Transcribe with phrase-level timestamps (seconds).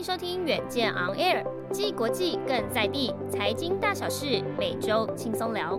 [0.00, 5.78] 迎收听远见 On Air，既国际更在地，财经大小事每周轻松聊。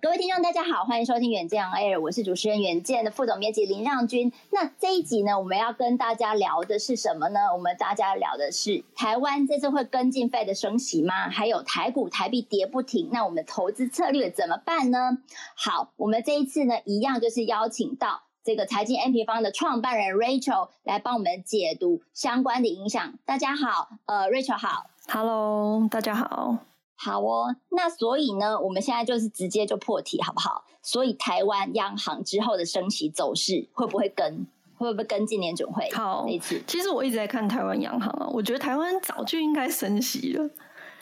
[0.00, 4.32] 各位听众，大家好，欢迎收听远见 On Air，我是主持人远见的副总编辑林让君。
[4.50, 7.52] 那这一集呢，我们要跟大家聊的是什么呢？
[7.52, 11.28] 我们大家聊的是台湾这次会跟进费的升息吗？
[11.28, 15.18] 还有台股台币跌不停，那我们投资策略怎么办呢？
[15.54, 18.22] 好，我们这一次呢，一样就是邀请到。
[18.44, 23.14] 这个财经 N 平方的创办人 Rachel 来帮我们解读相关的影响。
[23.24, 26.58] 大家好，呃，Rachel 好，Hello，大家好，
[26.94, 27.56] 好哦。
[27.70, 30.66] 那所以呢，我们现在就是直接就破题好不好？
[30.82, 34.46] 所以台湾央行之后的升息走势会不会跟？
[34.76, 35.88] 会不会跟进年准会？
[35.94, 36.26] 好，
[36.66, 40.50] 其实我一直在看台湾央行啊，我觉得台湾早就应该升息了。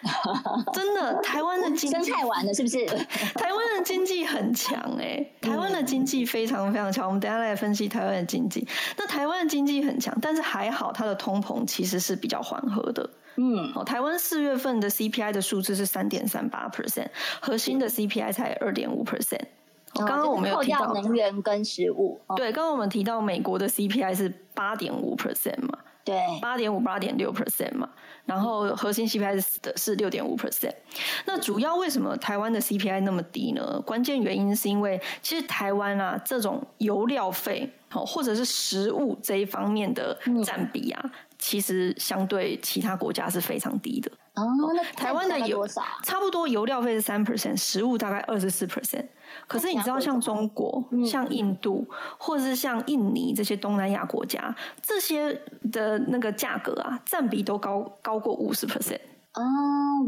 [0.72, 2.84] 真的，台湾的经济太晚了，是不是？
[3.34, 7.06] 台湾的经济很强哎、欸，台湾的经济非常非常强。
[7.06, 8.67] 我们等下来分析台湾的经济。
[8.97, 13.08] 那台湾的经济很强，但是还好，它的通膨其实是比较缓和的。
[13.36, 17.06] 嗯，哦，台湾四月份的 CPI 的数字是三点三八 percent，
[17.41, 19.41] 核心的 CPI 才二点五 percent。
[19.95, 25.78] 刚刚我们有提到能源跟食物，对，刚刚我们提到美国的 CPI 是八点五 percent 嘛。
[26.05, 27.89] 对，八点五、八点六 percent 嘛，
[28.25, 30.75] 然后核心 CPI 的是六点五 percent。
[31.27, 33.81] 那主要为什么台湾的 CPI 那么低呢？
[33.86, 44.11] 关键原因是因为其实台湾啊，这种油料费或者是食物这一方面的占比啊，嗯、其实相对其他国家是非常低的。
[44.34, 45.67] 哦，那台湾的油
[46.02, 49.05] 差不多油料费是三 percent，食物大概二十四 percent。
[49.46, 51.86] 可是你知道，像中国、像印度，
[52.17, 55.39] 或者是像印尼这些东南亚国家，这些
[55.70, 59.01] 的那个价格啊，占比都高高过五十 percent
[59.34, 59.42] 哦，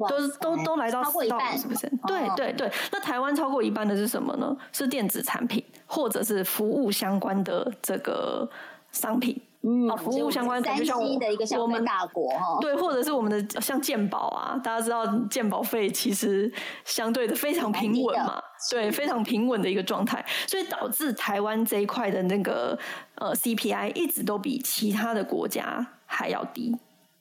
[0.08, 1.90] 都都都来到超过一半五十 percent。
[2.06, 4.56] 对对对，那台湾超过一半的是什么呢？
[4.72, 8.48] 是电子产品或者是服务相关的这个
[8.90, 9.38] 商品。
[9.66, 16.52] 嗯，服务相关的，就像的一个我们大国哈，对，或者是我们的像健保啊，大家知道健保费其实
[16.84, 18.38] 相对的非常平稳嘛，
[18.70, 22.78] 对，非常平稳的一个状态，所以导致台湾这一块的那个
[23.14, 26.76] 呃 CPI 一直都比其他的国家还要低。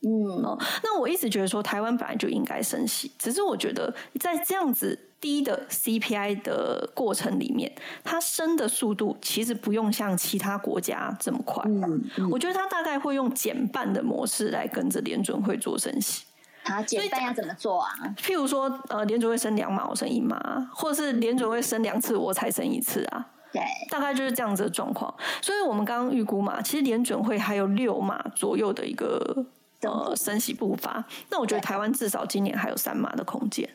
[0.06, 7.72] 嗯，哦，那我一直觉得说台湾本来就应该升息，只是我觉得在这样子低的 CPI 的过程里面，
[8.04, 11.64] 它升的速度其实不用像其他国家这么快。
[11.66, 16.26] 嗯，嗯，我觉得它大概会用减半的模式来跟着联准会做升息。
[16.66, 17.90] 好，减半要怎么做啊？
[18.18, 23.26] 譬如说，呃，联准会升两码，我升一码，或者是联准会升两次，我才升一次啊。
[23.54, 25.14] 对，大概就是这样子的状况。
[25.42, 29.46] 所以我们刚刚预估嘛，其实联准会还有六码左右的一个。
[29.86, 33.70] 呃，升息步伐，那我觉得台湾至少今年还有三码的空间。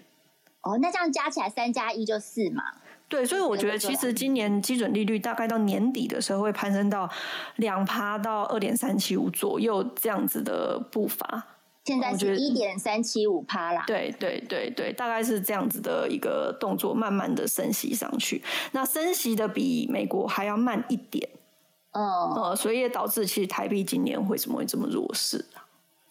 [0.68, 2.62] 哦，那这样加起来三加一就四嘛。
[3.08, 7.08] 对，所以我觉得其实今年基准利率大概到年底的时候会攀升到
[7.56, 11.46] 两趴到二点三七五左右这样子的步伐。
[11.86, 13.84] 现在是一点三七五趴啦。
[13.86, 18.42] 对对对对，大概是这样子的一个动作，慢慢的升息上去。
[18.72, 21.26] 那升息的比美国还要慢一点。
[21.92, 22.04] 嗯、
[22.34, 25.42] 呃，所以也导致其实台币今年为什么会这么弱势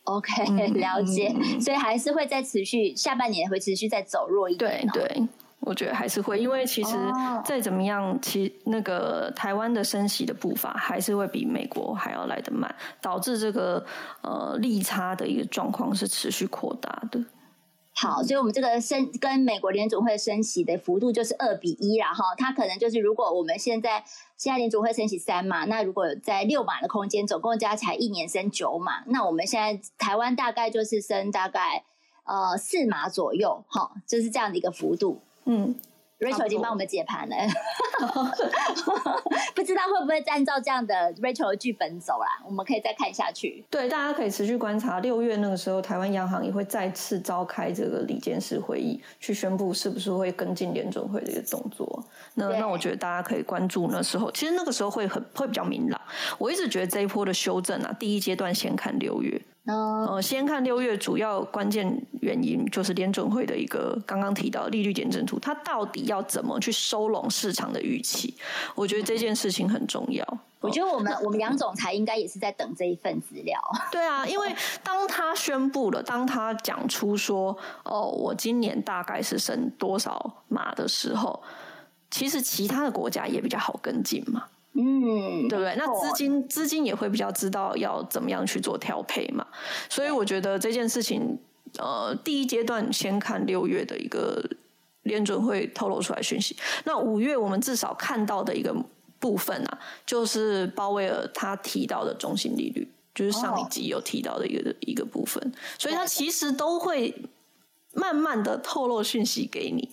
[0.08, 4.88] ？OK， 了解，嗯，所以还是会再持续，下半年会持续再走弱一点。
[4.94, 5.28] 对对，
[5.60, 6.96] 我觉得还是会，因为其实
[7.44, 13.86] 再怎么样，其那个台湾的升息的步伐还是会比美国还要来得慢，导致这个
[14.22, 17.24] 呃利差的一个状况是持续扩大的。
[18.00, 24.04] 好，所以我们这个升跟美国联储会升息的幅度就是二比一，然后它可能就是如果我们现在
[24.38, 31.86] 现在联储会升息三嘛，那如果在六码的空间，总共加起来一年升九码，那我们现在台湾大概就是升大概
[32.24, 35.76] 呃四码左右，哈，就是这样的一个幅度，嗯。
[36.20, 37.36] Rachel 已经帮我们解盘了，
[39.54, 42.42] 不知道会不会按照这样的 Rachel 的剧本走啦？
[42.44, 43.64] 我们可以再看下去。
[43.70, 45.00] 对，大家可以持续观察。
[45.00, 52.04] 六月那个时候，台湾央行也会再次召开这个理监事会议，去宣布是不是会跟进联准会的一个动作。
[52.34, 56.02] 那那我觉得大家可以关注那时候，其实那个时候会很会比较明朗。
[56.40, 59.40] 我一直觉得这一波的修正啊，第一阶段先看六月。
[59.68, 68.34] 呃，先看六月主要关键原因就是联准会的一个刚刚提到利率点阵图，它到底要怎么去收拢市场的预期？
[68.76, 70.26] 我觉得这件事情很重要。
[70.60, 73.60] 我觉得我们我们杨总裁应该也是在等这一份资料。
[73.92, 81.44] 对啊，因为当他宣布了，当他讲出说哦，我今年大概是升多少码的时候，
[82.10, 84.46] 其实其他的国家也比较好跟进嘛。
[84.80, 85.76] 嗯，对不对？
[85.76, 89.44] 那资金资金也会比较知道要怎么样去做调配嘛，
[89.90, 91.36] 所以我觉得这件事情，
[91.80, 94.48] 呃，第一阶段先看六月的一个
[95.02, 96.56] 联准会透露出来讯息。
[96.84, 98.72] 那五月我们至少看到的一个
[99.20, 107.16] 部分啊，就是鲍威尔他提到的中性利率，就是上一集有提到的一个、哦、一个部分，所以他其实都会
[107.94, 109.90] 慢慢的透露讯息给你，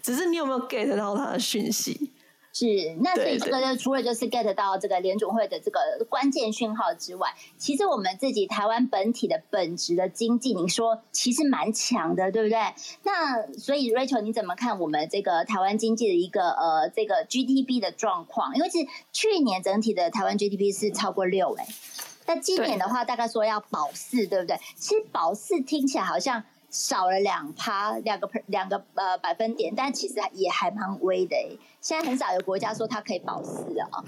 [0.00, 2.12] 只是你有没有 get 到他的讯息？
[2.58, 5.78] 是，那所以这个就除了就是 get 到这个联总会的这个
[6.08, 12.58] 关键讯号之外，其实我们自己台湾本体的本质的经济，你说其实蛮强的，对不对？
[13.04, 18.56] 那所以 Rachel 你怎么看我们这个台湾经济的一个呃这个 GDP 的状况？
[18.56, 18.78] 因为是
[19.12, 21.66] 去年整体的台湾 GDP 是超过六哎，
[22.26, 24.58] 那今年的话大概说要保四，对不对？
[24.74, 26.42] 其实保四听起来好像。
[26.70, 31.36] 少了两趴，两个两个呃百分点，但其实也还蛮微的。
[31.80, 34.02] 现在很少有国家说它可以保四了啊。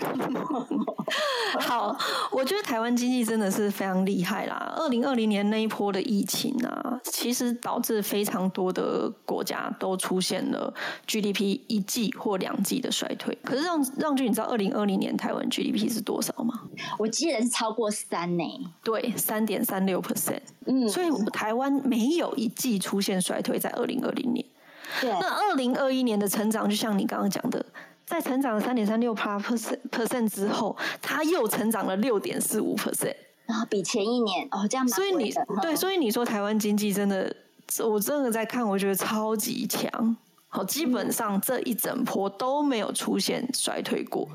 [1.61, 1.97] 好，
[2.33, 4.75] 我觉得台湾经济真的是非常厉害啦。
[4.77, 10.73] 二零二零年那一波的疫情啊，其实导致非常多的国家都出现了
[11.07, 13.37] GDP 一季或两季的衰退。
[13.45, 16.63] 可是让让均，你知道二零二零年台湾 GDP 是多少吗？
[16.99, 18.45] 我记得是超过三呢。
[18.83, 20.41] 对，三点三六 percent。
[20.67, 24.45] 嗯，所以台湾没有一季出现衰退，在二零二零年。
[25.01, 27.65] 对，那二零二一年的成长，就像你刚刚讲的，
[28.05, 33.15] 在成长了三点三六 percent percent 之后，它又成长了六点四五 percent，
[33.47, 34.89] 然后比前一年哦这样。
[34.89, 35.33] 所以你
[35.63, 37.35] 对，所以你说台湾经济真的，
[37.85, 40.17] 我真的在看，我觉得超级强。
[40.49, 44.29] 好，基本上这一整波都没有出现衰退过。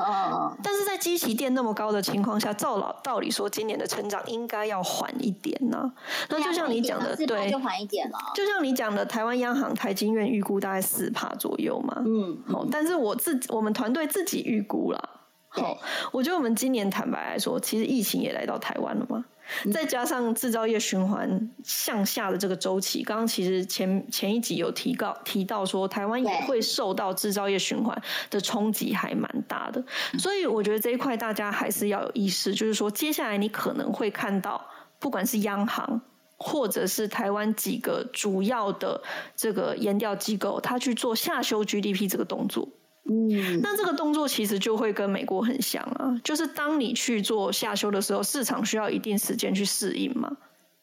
[0.00, 5.92] 哦，但是在基期垫那么高的情况下，照老道理说，今年的成长应该要缓一点呢、啊。
[6.28, 8.18] 那就像你讲的，对，就缓一点了。
[8.34, 12.02] 就像你讲的，台湾央行台金院预估大概四帕左右嘛。
[12.04, 15.10] 嗯，好，但是我自我们团队自己预估了。
[15.48, 15.78] 好，
[16.12, 19.24] 我觉得我们今年坦白来说，其实疫情也来到台湾了嘛。
[19.72, 28.00] 再加上制造业循环向下的这个周期，刚刚其实前前一集有提到提到说，台湾也会受到制造业循环
[28.30, 29.84] 的冲击，还蛮大的。
[30.18, 34.64] 所以我觉得这一块大家还是要有意识，就是说接下来你可能会看到，
[34.98, 36.00] 不管是央行
[36.36, 39.02] 或者是台湾几个主要的
[39.34, 42.68] 这个研调机构，他去做下修 GDP 这个动作。
[43.08, 50.36] 嗯，那这个动作其实就会跟美国很像啊，就是当你去做下修的时候，市场需要一定时间去适应嘛。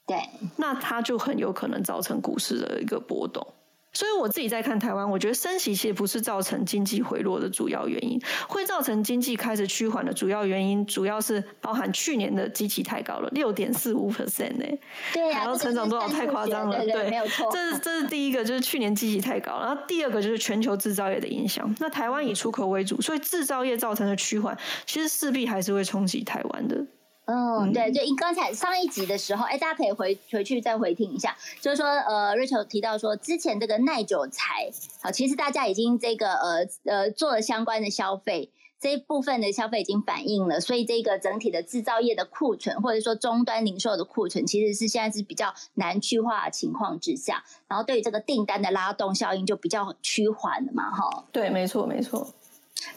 [0.05, 0.17] 对，
[0.57, 3.45] 那它就很有可能造成股市的一个波动。
[3.93, 14.65] 所以我自己在看台湾，我觉得升息其实不是造成经济回落的主要原因，会造成经济开始趋缓的主要原因，主要是包含去年的基期太高了，六点四五 percent 呢，
[15.13, 17.49] 对呀、啊，还要成长多少太夸张了，对，对，对，对，没有错。
[17.51, 21.73] 这是这是第一个，就是去年基期太高，然后第二个就是全球制造业的影响。
[21.79, 26.85] 那台湾以出口为主，所以制造业造成的趋缓，其实势必还是会冲击台湾的。
[27.25, 34.69] 嗯，对，就因刚才上一集的时候，哎，大家可以回回去再回听一下，就是说，呃，Rachel 提到说，之前这个耐久材，
[35.01, 51.23] 好，其实大家已经这个呃呃做了相关的消费，这一部分的消费已经反映了，所以这个整体的制造业的库存，或者说终端零售的库存，其实是现在是比较难去化的情况之下，然后对于这个订单的拉动效应就比较趋缓了嘛，哈。
[51.31, 52.27] 对，没错，没错，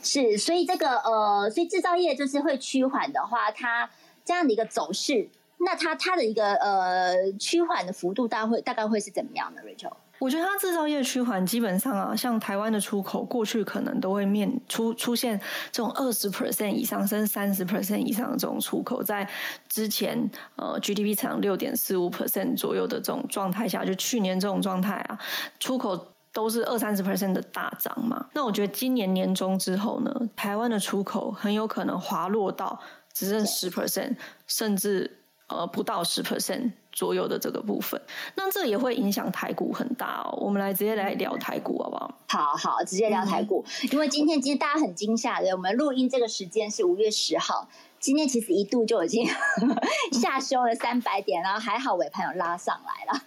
[0.02, 3.88] 是，所以这个呃，所以制造业就是会趋缓的话，它。
[4.26, 15.40] 这样的一个走势，那它它的一个呃趋缓的幅度大概会大概会是怎么样的？Rachel，我觉得它制造业趋缓基本上啊，像台湾的出口过去可能都会面出出现
[15.70, 19.28] 这种二十 percent 以上甚至三十 percent 以上的这种出口，在
[19.68, 25.18] 之前呃 GDP 成六点四五 percent 左右的这种状态下，就去年这种状态啊，
[25.60, 28.26] 出口都是二三十 percent 的大涨嘛。
[28.34, 32.80] 那我觉得今年年中之后呢，台湾的出口很有可能滑落到。
[33.16, 34.14] 只剩十 percent，
[34.46, 35.10] 甚至
[35.46, 37.98] 呃不到十 percent 左右的这个部分，
[38.34, 40.36] 那这也会影响台股很大哦。
[40.38, 42.18] 我们来直接来聊台股好不好？
[42.28, 47.66] 好好，直接聊台股，嗯、因为今天其实大家很惊吓的，我们录音这个时间是五月十号，
[47.98, 49.26] 今天其实一度就已经
[50.12, 53.22] 下修了三百点，然后还好尾盘有拉上来了。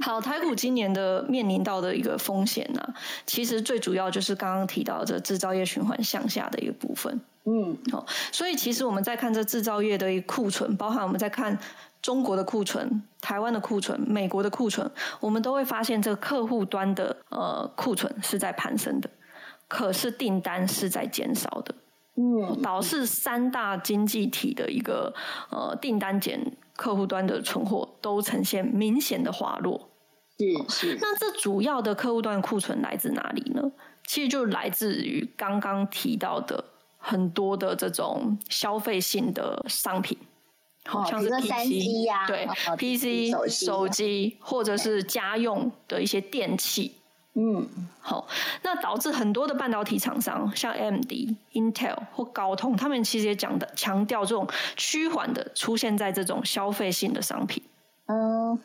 [0.02, 2.94] 好，台股今年的面临到的一个风险呢、啊，
[3.26, 7.20] 其实最主要就是刚刚提到的制造业循环向下的一个部分。
[7.44, 11.58] 嗯，好，所以其实我们在看这制造业的一库存，包含我们在看
[12.00, 19.10] 中国的库存、台湾的库存、美国的库存，我们都会发现这个客户端的呃库存是在攀升的，
[19.68, 21.74] 可是订单是在减少的。
[22.16, 25.12] 嗯，导致三大经济体的一个
[25.50, 29.90] 呃订单减，客户端的存货都呈现明显的滑落。
[30.36, 33.62] 是是，那这主要的客户端库存来自哪里呢？
[34.06, 36.64] 其实就来自于刚刚提到的
[36.98, 40.18] 很多的这种消费性的商品。
[40.86, 46.96] 好像是 PC 呀，对，PC 手机或者是家用的一些电器，
[47.34, 47.68] 嗯，
[48.00, 48.26] 好，
[48.62, 51.12] 那导致很多的半导体厂商，像 AMD、
[51.52, 57.62] Intel 或高通，他们其实也讲的强调这种趋缓的出现在这种消费性的商品，
[58.06, 58.58] 嗯，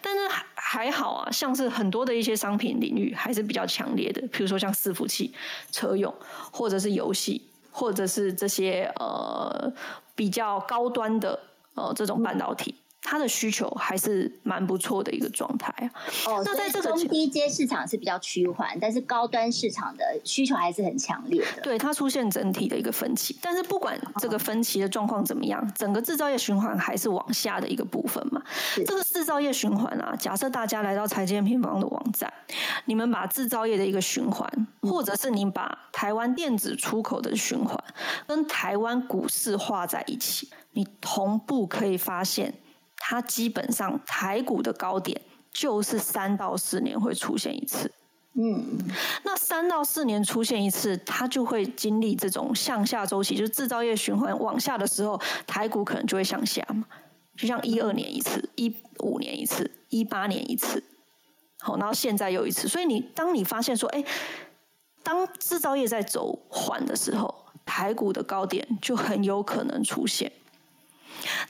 [0.00, 5.32] 但是还还好啊，像是很多的一些商品领域还是比较强烈的，比如说像伺服器、
[5.70, 6.14] 车用
[6.50, 7.42] 或者是游戏。
[7.70, 9.72] 或者是这些呃
[10.16, 11.38] 比较高端的
[11.74, 12.74] 呃这种半导体。
[13.00, 15.90] 它的需求还是蛮不错的一个状态啊。
[16.26, 21.62] 哦，那在这个中低阶市场是比较趋缓，但是高端市场的需求还是很强烈的。
[21.62, 23.36] 对，它出现整体的一个分歧。
[23.40, 28.42] 但是不管这个分歧的状况怎么样，整个制造业循环还是往下的一个部分嘛。
[28.86, 32.30] 这个制造业循环啊，假设大家来到财经平方的网站，
[32.84, 37.82] 你们把制造业的一个循环，或者是你把台湾电子出口的循环
[38.26, 42.52] 跟台湾股市画在一起，你同步可以发现。
[42.98, 47.90] 它基本上台股的高点就是三到四年会出现一次，
[48.34, 48.78] 嗯，
[49.24, 56.84] 那三到四年出现一次，它就会经历这种向下周期，就是制造业循环往下的时候，台股可能就会向下嘛，
[57.36, 60.84] 就像一二年一次，一五年一次，一八年一次，
[61.60, 64.04] 好，然后现在又一次，所以你当你发现说，哎，
[65.02, 70.30] 当制造业在走缓的时候，台股的高点就很有可能出现。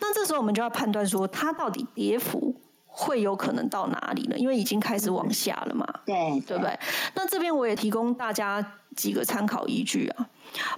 [0.01, 2.55] 那这时候我们就要判断说，它到底跌幅
[2.87, 4.37] 会有可能到哪里呢？
[4.37, 6.79] 因为已经开始往下了嘛，对对，对不对？
[7.15, 10.29] 那这边我也提供大家几个参考依据啊。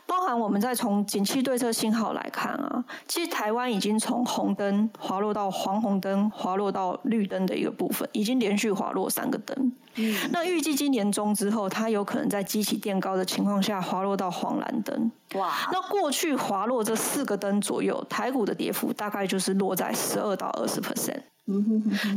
[0.06, 9.72] 包含我们再从景气对策信号来看啊，其实台湾已经从红灯滑落到黄红灯，滑落到绿灯的一个部分，已经连续滑落三个灯。
[9.96, 15.10] 嗯，那预计今年中之后，它有可能在机器垫高的情况下滑落到黄蓝灯。
[15.34, 21.20] 哇，那过去滑落这四个灯左右，台股的跌幅大概就是落在十二到二十 percent。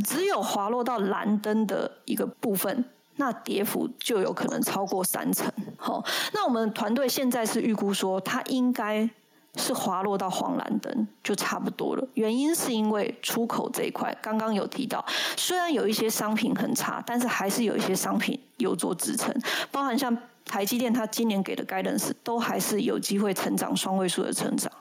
[0.04, 2.84] 只有滑落到蓝灯的一个部分。
[3.16, 5.50] 那跌幅就有可能超过三成。
[5.76, 9.08] 好，那我们团队现在是预估说，它应该
[9.56, 12.04] 是滑落到黄蓝灯就差不多了。
[12.14, 15.04] 原因是因为出口这一块，刚刚有提到，
[15.36, 19.32] 虽然有一些商品很差，但是还是有一些商品有做支撑，
[19.70, 24.72] 包含像台积电，它今年给的 guidance 都还是有机会成长双位数的成长。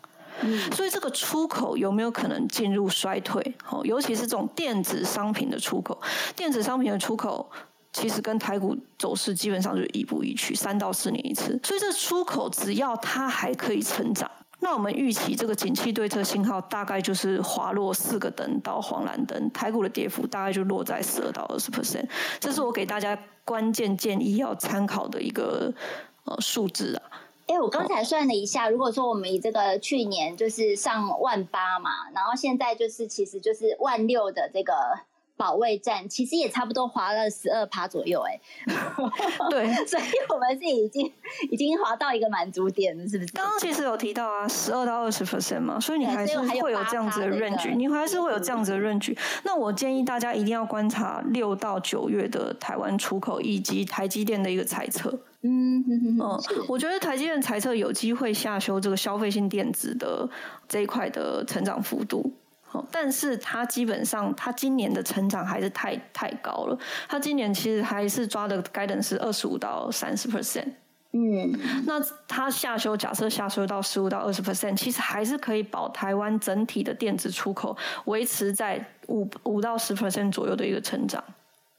[0.42, 3.56] 嗯，所以这个出口有没有可能进入衰退？
[3.64, 6.02] 好，尤其是这种电子商品的出口，
[6.36, 7.48] 电子商品的出口。
[7.94, 11.60] 其实跟台股走势基本上就是亦步一趋，三到四年一次。
[11.64, 22.08] 所以这出口只要它还可以成长，那我们预期这个景气对策信号大概就是滑落四个灯到黄蓝灯，台股的跌幅大概就落在十二到二十 percent。
[22.40, 25.72] 这是我给大家关键建议要参考的一个
[26.24, 27.04] 呃数字啊。
[27.46, 34.74] 哎，我刚才算了一下，如果说我们以这个去年就是上万八嘛，然后现在就是其实就是万六的这个。
[35.36, 38.40] 保卫战其实也差不多滑了十二趴左右，哎，
[39.50, 41.12] 对，所以我们是已经
[41.50, 43.34] 已经滑到一个满足点了，是不是？
[43.34, 49.18] 刚刚其实有提到啊，十二到二十 percent 嘛，所以你还是会有这样子的 range，你还是会有这样子的 range。
[49.44, 55.10] 那我建议大家一定要观察六到九月的台湾出口以及台积电的一个猜测。
[55.42, 60.30] 嗯嗯嗯，我觉得台积电猜测有机会下修这个消费性电子的
[60.70, 62.32] 这一块的成长幅度。
[62.92, 66.78] 但是它基本上，它今年的成长还是太太高了。
[67.10, 70.72] 它今年其实还是抓的 guidance 是二十五到三十 percent。
[71.12, 71.54] 嗯，
[71.86, 81.24] 那它下修，假设下修到十五到二十 percent，其实还是可以保台湾整体的电子出口维持在五五到十 percent 左右的一个成长。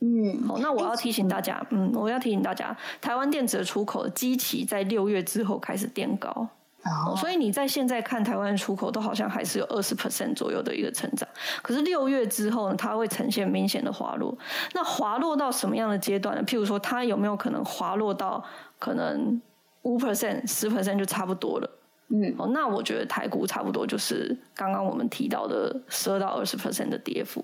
[0.01, 6.47] 嗯，好，那我要提醒大家，嗯，我要提醒大家，台湾电子的出口的基期在六月之后开始垫高。
[6.87, 7.17] Oh.
[7.19, 11.27] 所以你在现在看台湾出口都好像还是有二十 percent 左右的一个成长，
[11.63, 14.37] 可是六月之后呢，它会呈现明显的滑落。
[14.75, 16.43] 那滑落到什么样的阶段呢？
[16.45, 18.45] 譬如说，它有没有可能滑落到
[18.79, 19.41] 可能
[19.81, 21.71] 五 percent、十 percent 就差不多了？
[22.09, 27.43] 嗯，哦，那我觉得台股差不多就是刚刚我们提到的十二到二十 percent 的跌幅。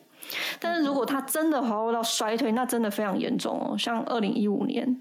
[0.59, 5.01] 但是如果它真的滑落到衰退，那真的非常严重哦，像二零一五年。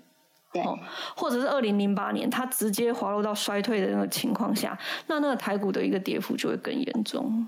[0.52, 0.64] 对，
[1.16, 4.78] 或者是二零零八年，它直接滑落到衰退的那个情况下，
[5.08, 7.48] 那那个台股的一个跌幅就会更严重。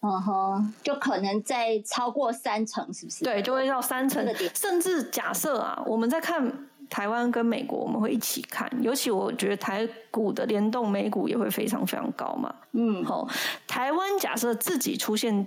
[0.00, 3.24] 嗯哼，就可能在超过三成，是不是？
[3.24, 4.24] 对，就会到三成，
[4.54, 8.70] 甚至假设啊，我们在看台湾跟美国，我们会一起看。
[8.80, 12.54] 尤其我觉得台股的联动，美股也会非常非常高嘛。
[12.72, 13.28] 嗯，好，
[13.66, 15.46] 台湾假设自己出现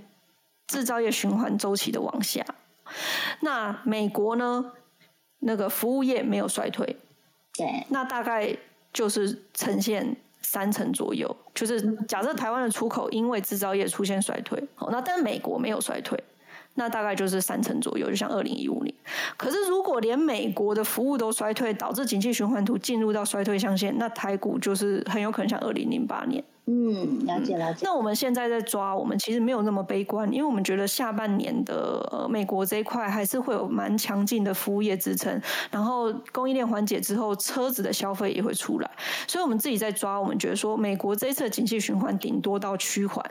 [0.68, 2.46] 制造业循环周期的往下，
[3.40, 4.74] 那美国呢？
[5.42, 6.98] 那个服务业没有衰退，
[7.54, 8.56] 对，那大概
[8.92, 10.16] 就是呈现。
[10.44, 16.22] 三成左右，就是假设台湾的出口因为制造业出现衰退，好，那但是美国没有衰退，
[16.76, 18.94] 那大概就是三成左右，就像二零一五年。
[19.38, 26.44] 可是如果连美国的服务都衰退，导致景气循环图进入到衰退象限，那台股就是很有可能像二零零八年。
[26.66, 27.80] 嗯，了解了解。
[27.84, 38.90] 那我们现在在抓，我们其实没有那么悲观，因为我们觉得下半年的呃美国这一块还是会有蛮强劲的服务业支撑，然后供应链缓解之后，车子的消费也会出来，
[39.28, 43.26] 所以我们自己在抓，我们觉得说美国这一次的景气循环顶多到趋缓，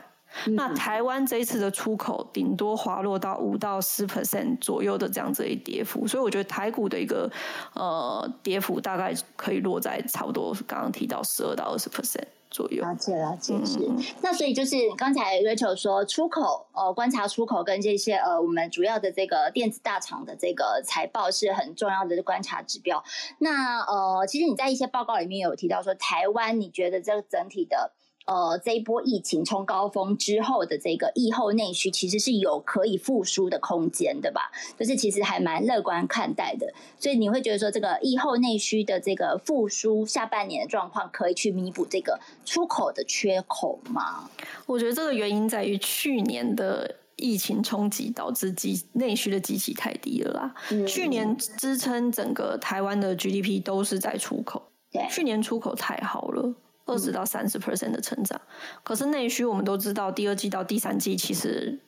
[0.45, 7.31] 嗯、那台湾这一次的出口顶多滑落到五到十 percent 左右的这样子一跌幅，所以我觉得台股的一个
[7.73, 12.25] 呃跌幅大概可以落在差不多刚刚提到十二到二十 percent。
[12.53, 13.79] 左右，了解了解是。
[14.21, 23.01] 那所以就是刚才 Rachel 说出口，呃，观察出口跟这些呃，我们主要的这个电子大厂的这个财报是很重要的观察指标。
[23.37, 27.93] 那呃，其实你在一些报告里面有提到说，台湾你觉得这个整体的。
[28.25, 34.51] 呃，这一波疫情冲高峰之后的这个疫后内需，其实是有可以复苏的空间的吧？
[34.77, 36.71] 就是其实还蛮乐观看待的。
[36.99, 44.29] 所以你会觉得说，这个疫后内需的这个复苏，下半年的状况可以去弥补这个出口的缺口吗？
[44.67, 50.55] 我觉得这个原因在于去年的疫情冲击导致基内需的基期太低了啦。
[50.69, 54.61] 嗯、 去年支撑整个台湾的 GDP 都是在出口，
[54.91, 56.53] 对，去年出口太好了。
[56.85, 58.39] 二十到三十 percent 的成长，
[58.83, 61.79] 可是内需我们都知道，第二季到第三季其实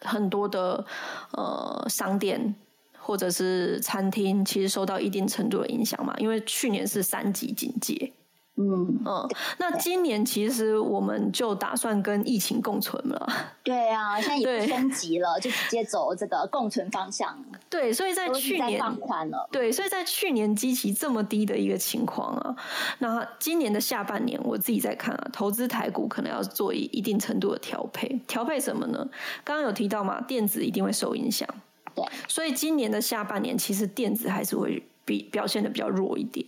[0.00, 0.84] 很多的
[1.32, 2.54] 呃商店
[2.98, 8.12] 或者是餐厅，其实受到一定程度的影响嘛，因为去年是三级警戒。
[8.60, 13.28] 嗯嗯，那今年其实我们就打算跟疫情共存了。
[13.62, 17.38] 对啊，现在也不升级了，就直接走这个共存方向。
[17.70, 19.48] 对，所以在去年放宽了。
[19.52, 22.56] 对，所以在去年基期这么低的一个情况啊，
[22.98, 28.20] 那今年的下半年我自己在看啊，投资台股可能要做一一定程度的调配。
[28.26, 29.08] 调配什么呢？
[29.44, 31.48] 刚刚有提到嘛，电子一定会受影响。
[31.94, 36.44] 对，所以今年的下半年其实电子还是会比表现的比较弱一点。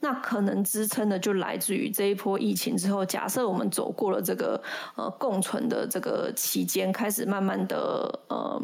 [0.00, 4.62] 那可能支撑的就来自于这一波疫情之后，假设我们走过了这个
[4.94, 8.62] 呃共存的这个期间，开始慢慢的呃，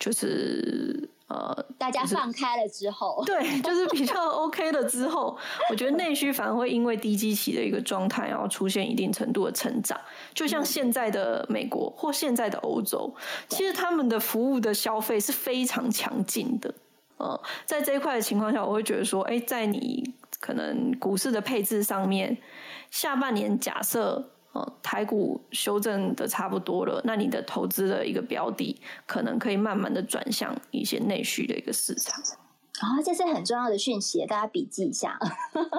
[0.00, 5.38] 就是呃大家放开了之后，对，就是比较 OK 了之后，
[5.70, 9.96] 我觉得内需反而会因为低基期的一个状态，然后出现一定程度的成长。
[10.34, 13.14] 就像现在的美国或现在的欧洲，
[13.48, 16.74] 其实他们的服务的消费是非常强劲的。
[17.18, 20.12] 呃，在这一块的情况下，我会觉得说，哎，在你。
[20.42, 22.36] 可能股市的配置上面，
[22.90, 28.76] 下半年假设呃台股修正的差不多了，那你的投资的一个标的
[29.06, 32.20] 可能可以慢慢的转向一些内需的一个市场。
[32.80, 35.18] 啊、哦，这是很重要的讯息，大家笔记一下。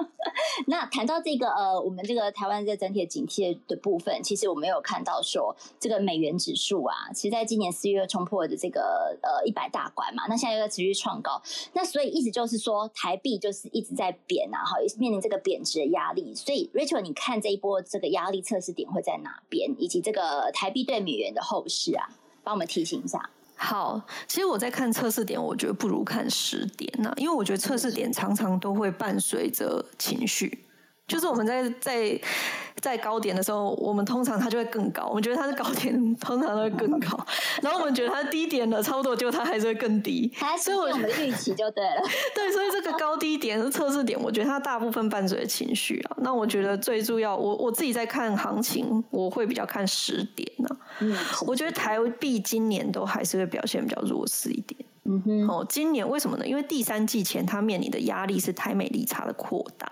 [0.68, 16.32] 那谈到这个呃，我们这个台湾这整体的警惕的部分，其实我们有看到说，这个美元指数啊，其实在今年四月冲破的这个呃一百大关嘛，那现在又在持续创高，那所以意思就是说，台币就是一直在贬啊，好，面临这个贬值的压力。
[16.34, 22.08] 所以 Rachel，你看这一波这个压力测试点会在哪边，以及这个台币对美元的后市啊，
[22.44, 23.30] 帮我们提醒一下。
[23.56, 30.64] 好，其实我在看测试点，我觉得不如看时点呢，因为我觉得测试点常常都会伴随着情绪，
[31.06, 32.20] 就是我们在 在。
[32.82, 35.06] 在高点的时候，我们通常它就会更高。
[35.06, 37.18] 我们觉得它是高点， 通常都会更高。
[37.62, 40.30] 然后我们觉得它低点了，差不多就它还是会更低。
[40.58, 42.02] 所以我们的预期就对了。
[42.34, 46.16] 对，所以这个高低点是测试点，我觉得它大部分伴随情绪啊。
[46.20, 50.76] 那我觉得最重要，我我自己在看行情，我会比较看时点呢、啊。
[50.98, 54.78] 嗯，我觉得台币今年都还是会表现比较弱势一点。
[55.04, 56.46] 嗯哼，哦，今年为什么呢？
[56.46, 59.90] 因为第三季前它面临的压力是台美利差的扩大。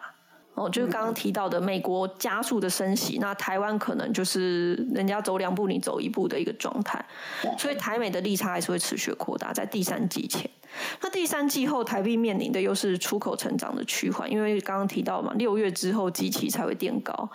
[0.62, 7.04] 哦，就是刚刚提到的美国加速的升息，那台湾可能就是人家走两步，你走一步的一个状态，
[7.58, 10.48] 所以台美的利差还是会持续扩大在第三季前。
[11.02, 17.28] 那第三季后，台币面临的又是出口成长的趋缓，因为刚刚提到嘛，六月之后基期才会垫高。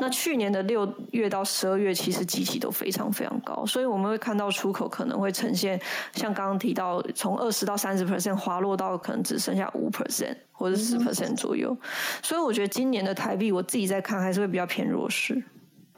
[0.00, 5.80] 那去年的六月到十二月，其实基期都非常非常高，所以我们会看到出口可能会呈现
[6.14, 11.74] 像刚刚提到，从二十到三十 percent 滑落到可能只剩下五 percent 或者十 percent 左右。
[12.22, 15.42] 所以我觉得今年的台币，我自己在看还是会比较偏弱势。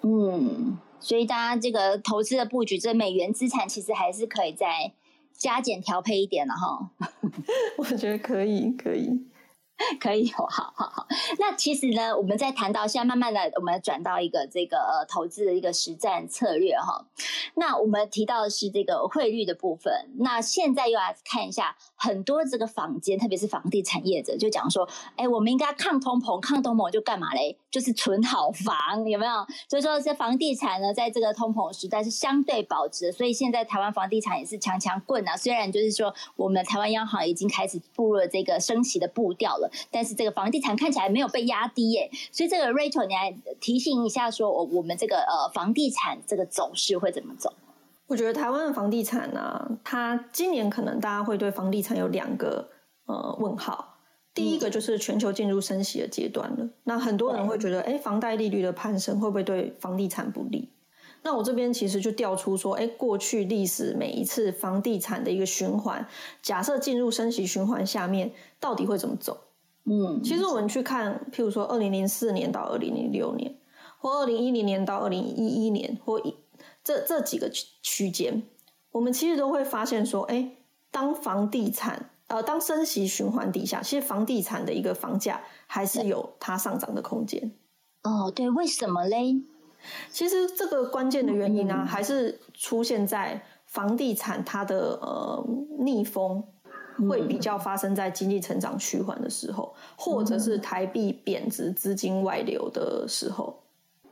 [0.02, 4.92] 嗯，所以大家这个投资的布局，这美元资产其实还是可以再
[5.32, 6.90] 加减调配一点的哈。
[7.76, 9.26] 我觉得可以，可以。
[10.00, 11.06] 可以有，好好好。
[11.38, 17.06] 那其实呢，我们在谈到现在，慢慢的，我们转到一个这个呃投资的一个实战策略哈。
[17.54, 19.92] 那我们提到的是这个汇率的部分。
[20.18, 27.56] 那现在又来看一下很多这个坊间，特别是房地产业者，就讲说，哎，我们应该抗通膨，抗通膨就干嘛嘞？
[27.70, 29.32] 就是存好房，有没有？
[29.68, 33.10] 所以说，这房地产呢，在这个通膨时代是相对保值。
[33.12, 35.36] 所以现在台湾房地产也是强强棍啊。
[35.36, 39.70] 虽然就是说，我们台湾央行已经开始步入了这个升息的步调了。
[39.90, 47.52] 但是这个房地产看起来没有被压低耶，所以这个 Rachel 你来提醒一下，说我我们这个呃房地产这个走势会怎么走？
[48.08, 52.68] 我觉得台湾的房地产呢、啊，它今年可能大家会对房地产有两个
[53.06, 53.94] 呃问号，
[54.34, 60.70] 第一个就是全球进入升息的阶段了，那很多人会觉得，哎，房贷利率的攀升会不会对房地产不利？
[61.22, 66.06] 那我这边其实就调出说，哎，过去历史每一次房地产的一个循环，
[66.42, 69.38] 假设进入升息循环下面，到底会怎么走？
[69.84, 73.56] 嗯，其实我们去看，譬如说二零零四年到二零零六年，
[73.98, 76.36] 或二零一零年到二零一一年，或一
[76.84, 78.44] 这这几个区区间，
[78.92, 80.52] 我们其实都会发现说，哎，
[80.92, 87.52] 当房地产呃当升息循环底下，其实房地产的一个房价还是有它上涨的空间。
[88.04, 89.42] 哦，对，为什么嘞？
[90.12, 95.44] 其实这个关键的原因呢、啊，还是出现在房地产它的呃
[95.80, 96.44] 逆风。
[97.08, 103.58] 会比较发生在经济成长趋缓的时候，或者是台币贬值、资金外流的时候。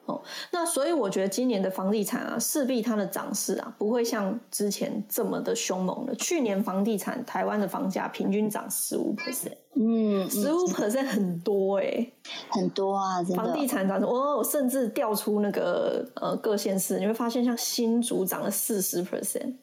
[0.07, 6.15] 哦，那所以我觉得今年的房地产啊，势必它的涨势啊，不会像之前这么的凶猛了。
[6.17, 12.13] 去年房地产台湾的房价平均涨十五 percent，嗯，十五 percent 很多哎、欸，
[12.49, 19.55] 很多啊，房地产涨，哦，甚至调出那个呃各县市，你会发现像新竹涨了四十 percent。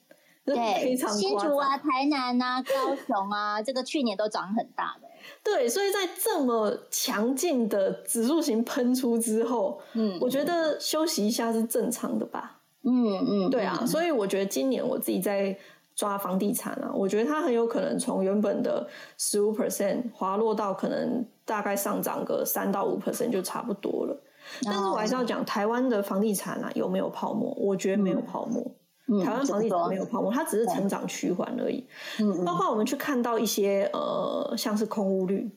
[0.56, 5.08] 对，新竹啊、台南啊、高雄啊， 这个去年都涨很大的。
[5.44, 12.62] 对，所以在这么强劲的指数型喷出之后，嗯，我觉得休息一下是正常的吧。
[12.84, 15.58] 嗯嗯，对啊，所以我觉得今年我自己在
[15.94, 24.24] 抓房地产啊，我觉得它很有可能从原本的十五 percent 滑落到可能大概上涨个三到五 percent 就差不多了。
[24.64, 27.54] 但是我还是要讲台湾的房地产啊，有没有泡沫？
[27.58, 28.62] 我觉得没有泡沫。
[28.64, 28.76] 嗯
[29.24, 31.86] 台湾房地产没有泡沫，它只是成长趋缓而已。
[32.20, 35.50] 嗯，包括我们去看到一些呃，像是空屋率，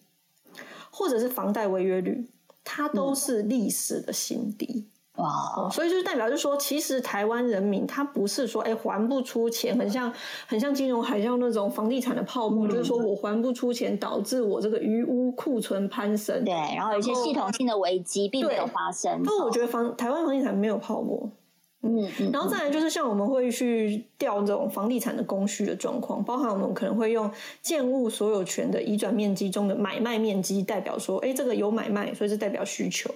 [0.91, 2.29] 或者是房贷违约率，
[2.63, 4.87] 它都是历史的新低。
[5.17, 5.69] 哇！
[5.71, 10.11] 所以就是代表就是说，其实台湾人民他不是说哎还不出钱，很像
[10.47, 16.43] 很像金融海啸那种房地产的泡沫，就是说我还不出钱，导致我这个余屋库存攀升。
[16.45, 19.23] 对，然后有一些系统性的危机并没有发生。
[19.23, 21.31] 不过我觉得房台湾房地产没有泡沫。
[21.83, 27.31] 嗯，然后再来就是像我们会去调这种房地产的供需的状况，包含我们可能会用
[27.63, 33.11] 建物所有权的移转面积中的买卖面积代表说，哎，这个有买卖，所以是代表需求。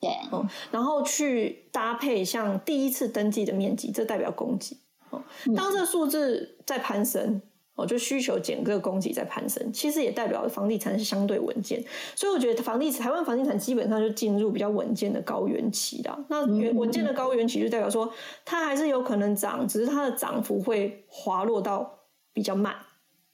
[0.00, 4.76] 对，哦，然后去搭配像第一次登记的面积，这代表供给。
[5.10, 5.22] 哦，
[5.56, 7.40] 当这个数字在攀升。
[7.86, 11.82] 就需求减个供给在攀升，其实也代表房地产是相对稳健，
[12.14, 16.24] 所以我觉得房地台湾房地产基本上就进入比较稳健的高原期了。
[16.28, 18.12] 那稳健的高原期就代表说，
[18.44, 22.00] 它还是有可能涨，只是它的涨幅会滑落到
[22.32, 22.74] 比较慢，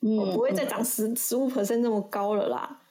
[0.01, 2.83] 嗯，不会再涨十十五 percent 那么高了啦。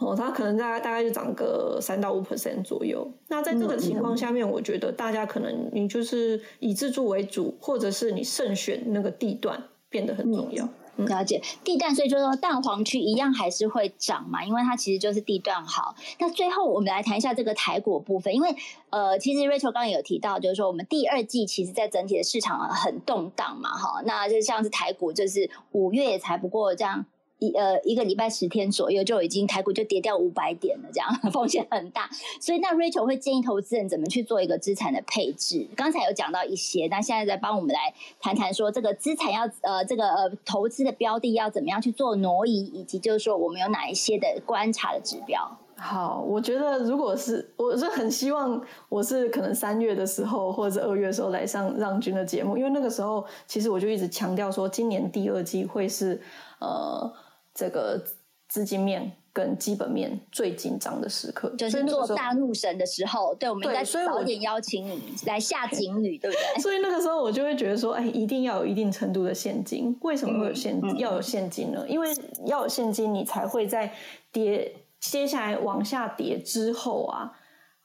[0.00, 3.08] 哦，它可能大概大概就涨个三到五 percent 左右。
[3.26, 10.68] 那在这个情况下面，我觉得大家可能你就是以自住为主，或者是你慎选那个地段变得很重要。
[11.06, 15.94] 了解地段，所以就说蛋黄区一样还是会涨嘛，因为它其实就是地段好。
[16.18, 18.52] 那最后我们来谈一下这个台股部分，因为
[18.90, 27.06] 呃，其实 Rachel 刚刚有提到，就是说我们第二季其实在整体的市场很动荡嘛，哈，那就像是台股，就是五月也才不过这样。
[27.38, 32.10] 一呃一个礼拜十天左右就已经台股就跌掉五百点了，这样 风险很大。
[32.40, 35.68] 所以那 Rachel 会建议投资人怎么去做一个资产的配置？
[35.76, 45.58] 刚才有讲到一些，那现在再帮我们来谈谈说这个资产要呃这个呃投资的标的要怎么样去做挪移，以及就是说我们有哪一些的观察的指标。
[45.76, 56.20] 好，我觉得如果是我是很希望我是可能三月的时候或者二月的时候来上让军的节目，因为那个时候其实我就一直强调说今年第二季会是
[56.58, 57.08] 呃。
[57.58, 58.00] 这个
[58.48, 63.34] 资金面跟基本面最紧张的时刻，就是做大怒神的时候。
[63.34, 66.62] 对，我们应该早点邀请你来下警语，对不对？
[66.62, 69.98] 所以那个时候我就会觉得说，哎，一定要有一定程度的现金。
[70.02, 71.84] 为什么会有现要有现金呢？
[71.88, 72.08] 因为
[72.46, 73.92] 要有现金，你才会在
[74.30, 77.32] 跌接下来往下跌之后啊，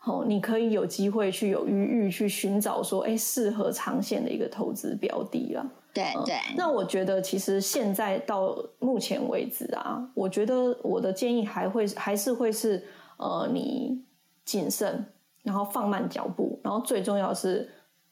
[0.06, 5.66] 哦，你可以有机会去有余裕去寻找说，哎，适合长线的一个投资标的啦。
[5.94, 6.56] 对对、嗯。
[6.58, 12.84] 那我觉得其实现在到目前为止啊，我觉得我的建议还会还是会是，
[13.18, 14.04] 呃，你
[14.44, 15.06] 谨慎，
[15.44, 17.70] 然后放慢脚步，然后最重要是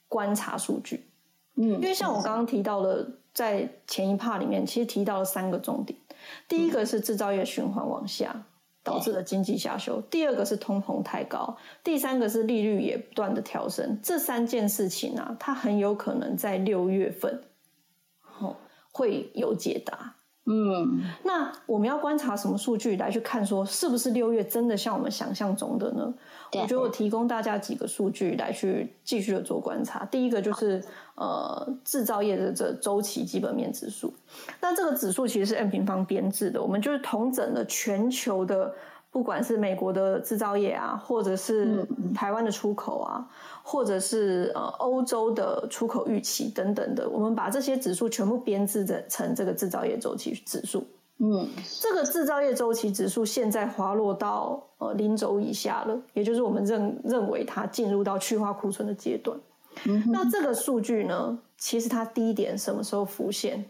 [0.07, 1.09] 观察数据。
[1.55, 5.99] 嗯，因为像我刚刚提到的，在前一 part 里面，其实提到了三个重点。
[6.47, 8.45] 第一个是制造业循环往下。
[8.83, 10.01] 导致的经济下修。
[10.09, 13.99] 第二个是通膨太高，第三个是利率也不断的调升。
[14.01, 17.43] 这三件事情啊，它很有可能在六月份，
[18.41, 18.55] 哦，
[18.91, 20.15] 会有解答。
[20.45, 26.11] 嗯，那我们要观察什么数据来去看，说是不是六月真的像我们想象中的呢？
[26.53, 30.03] 我觉得我提供大家几个数据来去继续的做观察。
[30.05, 30.83] 第一个就是
[31.15, 34.11] 呃制造业的这周期基本面指数，
[34.59, 38.73] 那这个指数其实是 M 平方编制的，我们就是统整了全球的。
[39.11, 43.27] 不管是美国的制造业啊，或者是台湾的出口啊，
[43.61, 50.87] 或者是呃欧洲的出口预期等等的，我们把这些指数全部编制成这个制造业周期指数。
[51.17, 51.47] 嗯，
[51.79, 59.37] 这个制造业周期指数现在滑落到呃零轴以下了，也就是我们认认为它进入到去化库存的阶段。
[59.85, 63.65] 嗯，那这个数据呢，其实它低点什么时候浮现？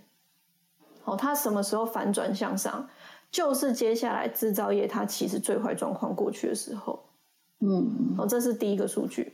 [1.04, 2.88] 哦，它什么时候反转向上？
[3.32, 7.00] 就是接下来制造业它其实最坏状况过去的时候，
[7.60, 9.34] 嗯，哦，这是第一个数据。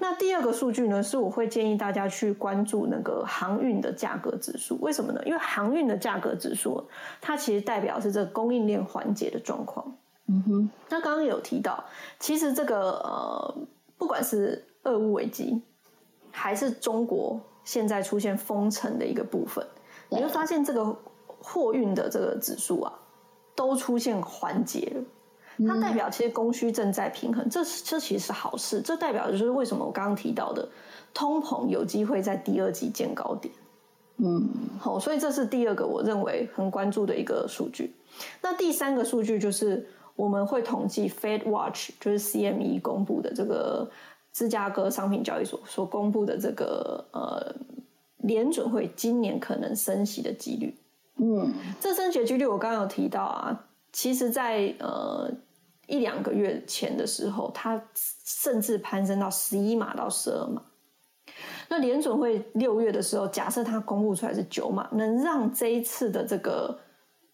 [0.00, 4.76] 那第二个数据呢，是我会建议大家去关注那个航运的价格指数。
[4.80, 5.22] 为什么呢？
[5.24, 6.84] 因为航运的价格指数，
[7.20, 9.96] 它其实代表是这个供应链环节的状况。
[10.26, 10.70] 嗯哼。
[10.88, 11.84] 那刚刚有提到，
[12.18, 13.54] 其实这个呃，
[13.96, 15.62] 不管是俄乌危机，
[16.32, 19.64] 还是中国现在出现封城的一个部分，
[20.08, 20.96] 你会发现这个
[21.40, 22.92] 货运的这个指数啊。
[23.58, 28.80] 都出现缓解了，它代表其实供需正在平衡，嗯、这这其实是好事。
[28.80, 30.68] 这代表就是为什么我刚刚提到的
[31.12, 33.52] 通膨有机会在第二季见高点。
[34.18, 37.92] 嗯，好，所以这是第二个我认为很关注的一个数据。
[38.40, 43.90] 那第三个数据就是我们会统计 Fed Watch，就是 CME 公布的这个
[44.32, 47.52] 芝加哥商品交易所所公布的这个呃
[48.18, 50.76] 联准会今年可能升息的几率。
[51.18, 55.30] 嗯，这升息几率我刚刚有提到啊，其实在呃
[55.86, 60.62] 一两个月前的时候，它甚至攀升到十一码到十二码。
[61.68, 66.78] 那联准会六月的时候，假设它公布出来是九码，能让这一次的这个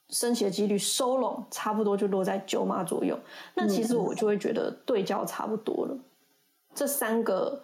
[0.08, 3.18] 升息的几率收拢，差不多就落在九码左右。
[3.54, 5.96] 那其实我就会觉得对焦差不多了。
[6.74, 7.62] 这三个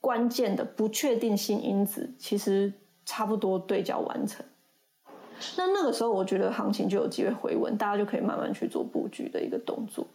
[0.00, 2.72] 关键的不确定性因子，其实
[3.04, 4.46] 差不多对焦完成。
[5.56, 10.06] 那那个时候，我觉得行情就有机会回稳，大家就可以慢慢去做布局的一个动作。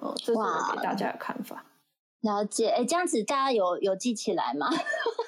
[0.00, 1.64] 嗯，这是我给大家的看法。
[2.20, 4.68] 了解，哎，这样子大家有有记起来吗？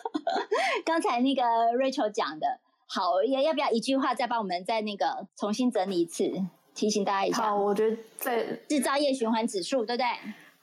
[0.85, 2.47] 刚才那个 Rachel 讲的，
[2.87, 6.31] 好，要要不要一句话再帮我们再那个重新整理一次，
[6.75, 7.51] 提醒大家一下？
[7.51, 10.07] 好，我觉得在制造业循环指数，对不对？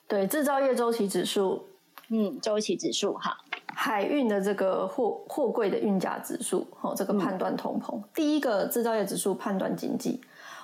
[0.07, 1.67] 对，制造业周期指数，
[2.09, 3.37] 嗯，周期指数，好。
[3.75, 7.97] 海运的这个货货柜的运价指数，哦，这个判断通膨。
[7.97, 10.19] 嗯、第一个制造业指数判断经济，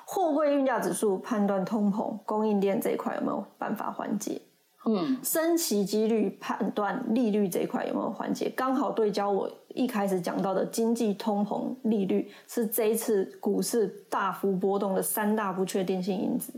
[0.05, 4.41] 货柜运价指数判断通膨，供应链这一块有没有办法缓解？
[4.87, 8.51] 嗯，升息几率判断利率这一块有没有缓解？
[8.55, 16.53] 刚好对焦我一开始讲到的经济通膨利率，是这一次股市大幅波动的三大不确定性因子。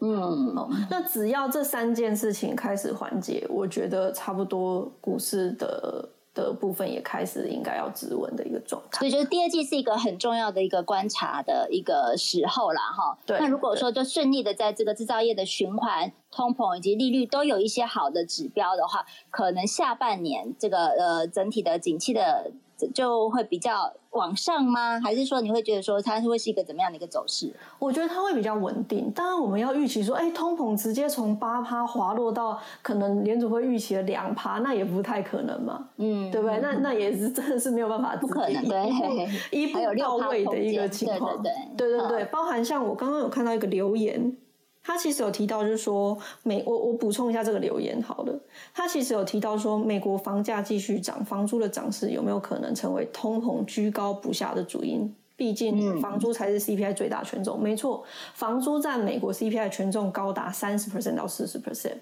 [0.00, 9.00] 嗯，哦，那只要这三件事情开始缓解，我觉得差不多股市的的部分也开始应该要止稳的一个状态。
[9.00, 13.18] 所以，就是第二季是一个很重要的一个观察的一个时候啦，哈。
[13.26, 13.38] 对。
[13.40, 22.52] 那如果说就顺利的在这个制造业的循环、通膨以及利率都有一些好的指标的话，可能下半年这个呃整体的景气的。
[22.94, 25.00] 就会比较往上吗？
[25.00, 27.52] 还是说你会觉得说它会是一个怎么样的一个走势？
[27.78, 29.10] 我觉得它会比较稳定。
[29.10, 35.88] 当然，我们要预期说，哎，通膨直接从八趴滑落到可能联储会预期的两趴，那也不太可能嘛。
[35.96, 36.58] 嗯，对不对？
[36.58, 41.42] 嗯、那那也是真的是没有办法，不可能对，一步到位的一个情况。
[41.42, 44.36] 对对对对对，包含像我刚刚有看到一个留言。
[44.82, 48.38] 他其实有提到，就是说美我我补充一下这个留言好了。
[48.72, 55.14] 他其实有提到说，美国房价继续涨，房租的涨势有没有可能成为通膨居高不下的主因？
[55.36, 57.58] 毕竟房租才是 CPI 最大权重。
[57.60, 58.02] 嗯、没错，
[58.34, 61.98] 房租占美国 CPI 权重高达三十 percent 到四十 percent。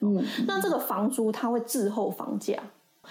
[0.00, 2.58] 嗯，那这个房租它会滞后房价。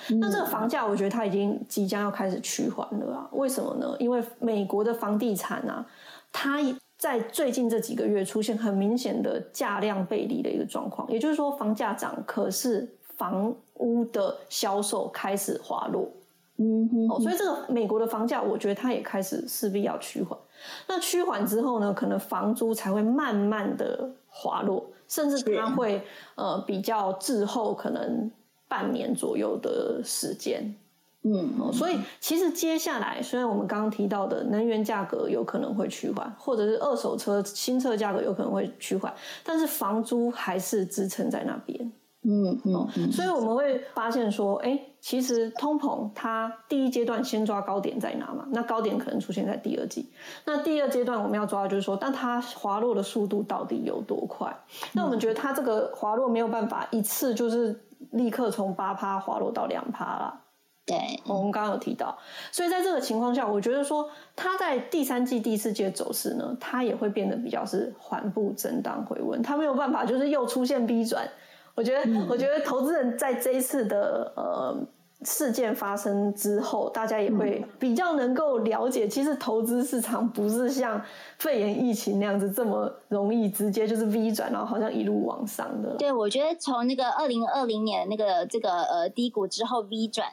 [0.10, 3.30] 嗯、那这个房价，我觉得它已经即将要开始趋缓了啊。
[3.32, 3.96] 为什么呢？
[4.00, 5.84] 因为美国的房地产啊，
[6.32, 6.60] 它
[7.04, 12.88] 在最近这几个月出现很明显的价量背离的一个状况，也就是说房价涨，可是
[13.18, 16.10] 房屋的销售开始滑落。
[16.56, 20.40] 嗯哼，哦，所以这个美国的房价，我觉得它也开始势必要趋缓。
[20.88, 26.02] 那趋缓之后呢，可能房租才会慢慢的滑落，甚至它会
[26.36, 28.32] 呃比较滞后，可能
[28.70, 30.74] 半年左右的时间。
[31.24, 41.92] 嗯，哦，所以其实接下来，虽然我们刚刚提到的能源价格有可能会趋缓，或者是二手车新车价格有可能会趋缓，但是房租还是支撑在那边。
[42.26, 48.46] 嗯嗯，嗯，所以我们会发现说，哎，其实通膨它第一阶段先抓高点在哪嘛？
[48.52, 50.10] 那高点可能出现在第二季。
[50.46, 54.54] 那第二阶段我们要抓的就是说，但它滑落的速度到底有多快？
[54.94, 57.78] 那我们觉得它这个滑落没有办法一次就是
[58.12, 60.40] 立刻从八趴滑落到两趴啦。
[60.86, 62.18] 对，我们刚刚有提到，
[62.52, 71.26] 所以在这个情况下，我觉得说它在第三季、第四季的走势呢，它也会变得比较是缓步震荡回温，它没有办法就是又出现 V 转。
[71.74, 74.78] 我觉得，嗯、我觉得投资人在这一次的呃
[75.22, 81.02] 事件发生之后，大家也会比较能够了解，其实投资市场不是像
[81.40, 85.96] 肺炎疫情那样子这么容易直接就是 V 转，然后好像一路往上的。
[85.96, 90.28] 对，我觉得从那个二零二零年那个这个呃低谷之后 V 转。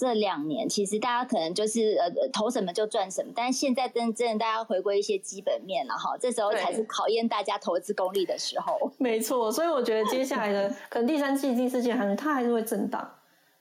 [0.00, 8.90] 这两年其实大家可能就是呃投什么就赚什么，但是现在真正大家回归一些基本面了哈，这时候才是考验大家投资功力的时候。
[8.96, 13.10] 没错，所以我觉得接下来的可能第三季、第四季还是它还是会震荡。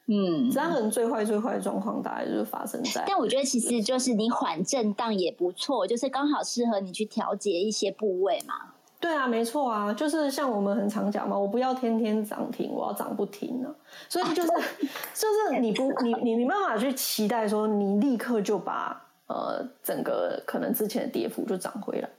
[0.07, 3.03] 嗯，这样可能最坏最坏的状况大概就是发生在。
[3.05, 8.55] 但我觉得其实就是你缓震荡也不错，就是刚好适合你去调节一些部位嘛。
[8.99, 13.73] 对啊，没错啊，就是像我们很常讲嘛，我不要天天涨停，我要涨不停呢。
[14.09, 14.49] 所以就是，
[15.15, 22.09] 就是你不，你你没办法去期待说你立刻就把呃整个可能之前的跌幅就涨回来。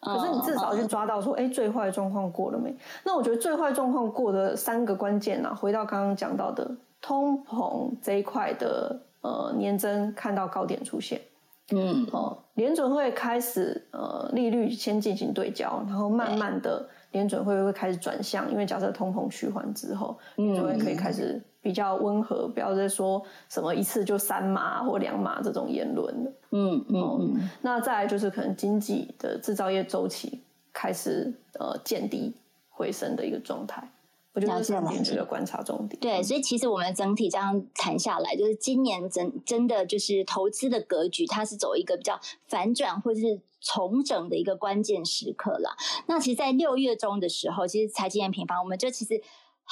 [0.00, 2.74] 可是你至少去抓到说，哎，最坏的状况过了没？
[3.04, 6.68] 那我觉得最坏状况过的三个关键啊，回到刚刚讲到的
[7.00, 11.20] 通膨这一块的呃年增看到高点出现。
[11.70, 26.32] 嗯，哦，联准会开始呃利率先进行对焦，然后慢慢的联准会会开始转向，因为假设通膨趋缓之后，联准会可以开始比较温和，不要再说什么一次就三码或两码这种言论了。
[26.50, 32.34] 嗯嗯嗯，那再来就是可能经济的制造业周期开始呃见底
[32.68, 33.88] 回升的一个状态。
[34.34, 36.00] 我觉得这点是个观察重点。
[36.00, 45.76] 对，所以其实我们整体这样谈下来，就是今年真真的就是投资的格局，它是走一个比较反转或者是重整的一个关键时刻了。
[46.06, 49.22] 那其实，在六月中的时候，其实财经研平方，我们就其实。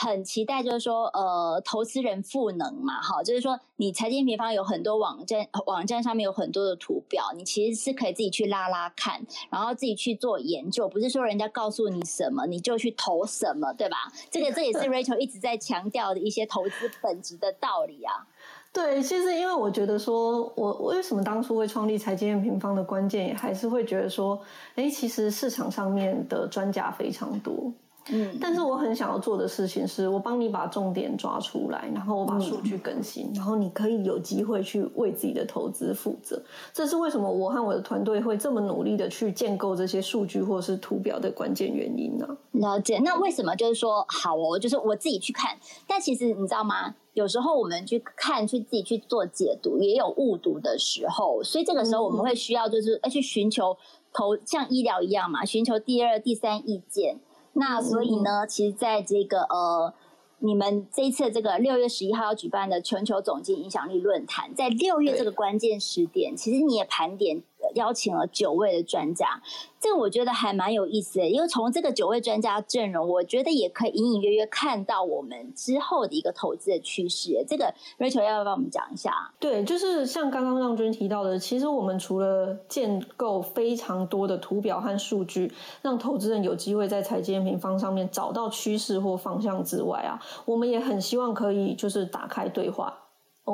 [0.02, 14.10] 很期待，就是说，呃，投资人赋能嘛，哈，就是说，你财经平方有很多网站，网站上面有很多的图表，你其实是可以自己去拉拉看，然后自己去做研究，不是说人家告诉你什么你就去投什么，对吧？
[14.30, 18.26] 这个这也是 Rachel 一直在强调的一些投资本质的道理啊。
[18.72, 24.40] 对，其实因为我觉得说，我为什么当初会创立财经平方的关键，也还是会觉得说，
[24.76, 27.70] 哎，其实市场上面的专家非常多。
[28.08, 36.42] 嗯，但是我很想要做的事情是，我帮你把重点抓出来，然后我把数据更新，嗯，然后你可以有机会去为自己的投资负责。
[36.72, 42.26] 这是为什么我和我的团队会这么努力的去建构这些数据或者是图表的关键原因呢？
[42.52, 42.98] 了解。
[43.04, 46.94] 那为什么就是说好哦，就是我自己去看，但其实你知道吗？
[47.12, 53.76] 有时候我们去看，去自己去做解读，也有误读的时候，所以这个时候我们会需要就是要去寻求
[54.12, 57.18] 投，像医疗一样嘛，寻求第二、第三意见。
[57.52, 59.92] 那所以呢，其实在这个呃，
[60.38, 67.42] 你们这一次这个六月十一号要举办的全球总经影响力论坛，在六月这个关键时点，其实你也盘点。
[67.74, 69.42] 邀请了九位的专家，
[69.80, 77.44] 这个我觉得还蛮有意思的，因为从这个九位专家阵容，我觉得也可以隐隐约约看到我们之后的一个投资的趋势。
[77.48, 79.32] 这个 Rachel 要不要帮我们讲一下？
[79.38, 85.52] 对，就是像刚刚让君提到的，其实我们除了建构非常多的图表和数据，
[85.82, 92.94] 让投资人有机会在财经平方上面找到趋势或方向之外啊，我们也很希望可以就是打开对话。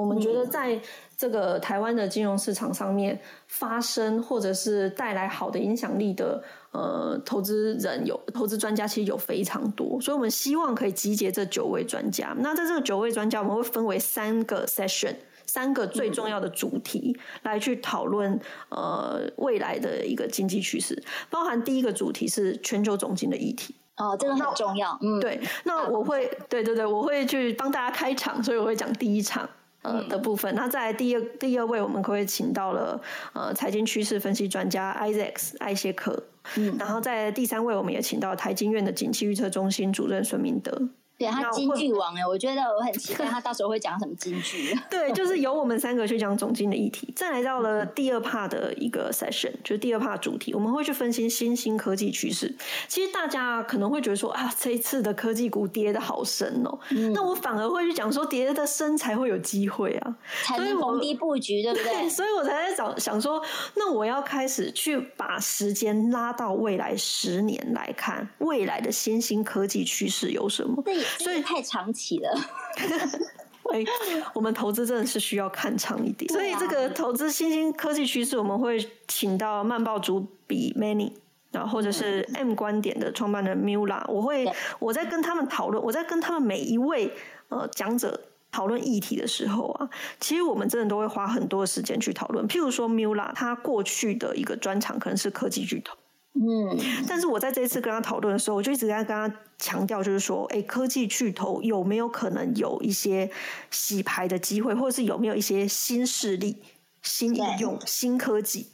[0.00, 0.80] 我们觉得在
[1.16, 12.34] 这个台湾的金融市场上面发生，或者是带来好的影响力的呃投资人有投资专家，其实有非常多，所以我们希望可以集结这九位专家。
[12.40, 15.16] 那在这个九位专家，我们会分为三个 session，
[15.46, 23.74] 三个最重要的主题来去讨论呃未来的一个经济趋势，包含第一个主题是全球总经的议题。
[23.96, 24.98] 哦，这个很重要。
[25.00, 29.48] 嗯，对，那我会对对对，我会去帮大家开场，所以我会讲第一场。
[29.86, 30.52] 呃的部分。
[30.54, 33.00] 那在第二第二位，我们可以请到了
[33.32, 36.24] 呃财经趋势分析专家 Isaac 艾谢克。
[36.56, 40.88] 嗯，然后在第三位，我们也请到台经院的景气预测中心主任孙明德。
[41.18, 44.76] 对，他金句王哎，我觉得我很期待他到时候会讲什么金句。
[44.90, 47.12] 对，就是由我们三个去讲总经的议题。
[47.16, 52.54] 再来到了第二 part 的一个 session，就是第二 part 主题，我们会去分析新兴科技趋势。
[52.86, 61.84] 其实大家可能会觉得说啊，这一次的科技股跌的好深哦，嗯、那我反而会去讲说，跌的深才会有机会啊，才能逢低布局，对不对？
[61.84, 63.42] 对，所以我才在找想说，
[63.74, 70.82] 那我要开始去把时间拉到未来十年来看，未来的新兴科技趋势有什么？
[70.82, 72.40] 对，所以太长期了。
[73.64, 73.84] 喂，
[74.32, 76.32] 我们投资真的是需要看长一点。
[76.32, 78.78] 所以这个投资新兴科技趋势，我们会
[79.08, 81.10] 请到曼报主笔 Manny，
[81.50, 84.08] 然后或者是 M 观点的创办人 Mula。
[84.08, 84.48] 我会
[84.78, 87.12] 我在跟他们讨论，我在跟他们每一位
[87.48, 88.20] 呃讲者
[88.52, 89.90] 讨论议题的时候啊，
[90.20, 92.46] 其实我们真的都会花很多时间去讨论。
[92.46, 95.96] 譬如说 Mula，他过去的一个专长可能是科技巨头。
[96.38, 96.78] 嗯，
[97.08, 103.30] 但是我在这一次跟他讨论的时候，我就一直在跟他强调，就是说，哎，科技巨头有没有可能有一些
[103.70, 106.58] 洗牌的机会，或者是有没有一些新势力、
[107.02, 108.66] 新应用、新科技，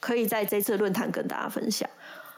[0.00, 1.88] 可以在这次论坛跟大家分享。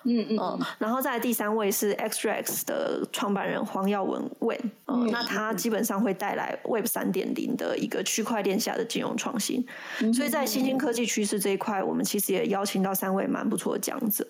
[0.04, 9.64] 嗯嗯，嗯，然后再来第三位是 XREX 的创办人黄耀文 Wen，嗯，那他基本上会带来 Web 三点零的一个区块链下的金融创新，
[10.00, 14.26] 嗯，所以在新兴科技趋势这一块，我们其实也邀请到三位蛮不错的讲者。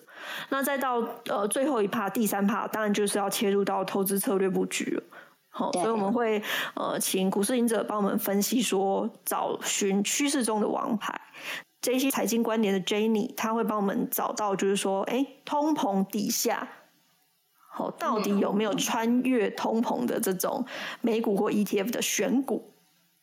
[0.49, 5.03] 那再到呃最后一趴，第三趴，当然就是要切入到投资策略布局了。
[5.49, 6.41] 好，所以我们会
[6.75, 11.19] 呃请股市行者帮我们分析说，找寻趋势中的王牌。
[11.79, 16.67] 这些财经观点的 Jenny，他会帮我们找到，就是说，哎，通膨底下，
[17.69, 20.65] 好，到底有没有穿越通膨的这种
[21.01, 22.71] 美股或 ETF 的选股？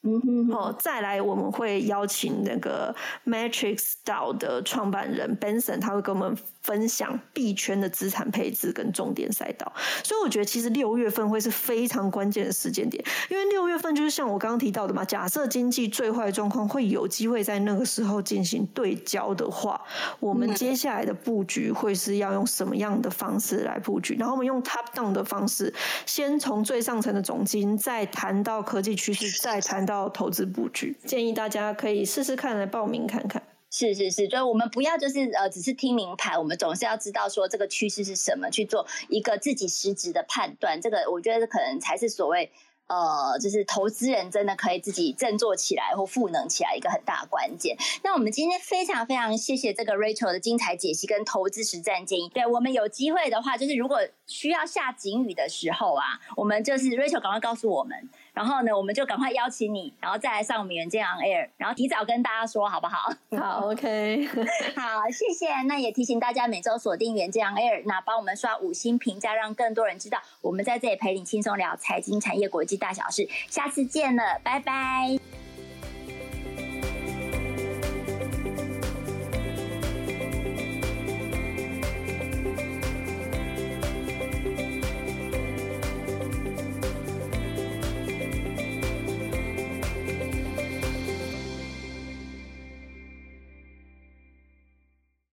[0.03, 2.95] 嗯哼，哦，再来我们会邀请那个
[3.27, 9.71] Matrix DAO 的创办人 Benson，他会跟我们分享币圈的资产配置跟重点赛道。
[10.03, 19.81] 所以我觉得其实六月份会是非常关键的时间点，因为六月份就是像我刚刚提到的嘛，假设经济最坏状况会有机会在那个时候进行对焦的话，
[20.21, 24.15] 我们接下来的布局会是要用什么样的方式来布局？
[24.15, 25.75] 然后我们用 Top Down 的方式，
[26.07, 29.81] 先从最上层的总金，再谈到科技趋势，再谈。
[29.91, 33.40] 到投资布局，建议大家可以试试看来报名看看。
[33.71, 40.81] 是是是，所以我们不要就是呃，只是听名牌，我们总是要知道说这个趋势是什么，去做一个自己实质的判断。
[40.81, 42.51] 这个我觉得可能才是所谓。
[42.93, 47.77] 呃，就是投资人真的可以自己振作起来或赋能起来一个很大关键。
[48.03, 52.29] 那我们今天非常非常谢谢这个 Rachel 的精彩解析跟投资实战建议。
[52.31, 57.97] 对，我们有机会的话，就是如果需要下警语的时候啊，我们就是 Rachel 赶快告诉我们，
[58.33, 63.13] 然后呢，我们就赶快邀请你，然后再来上我们远见 on air，然后提早跟大家说好不好？
[63.39, 64.27] 好，OK，
[64.77, 65.63] 好，谢谢。
[65.67, 75.40] 那也提醒大家每周锁定远见 on air，那帮我们刷五星评价，让更多人知道我们在这里陪你轻松聊财经产业国际大小事，下次见了，拜拜。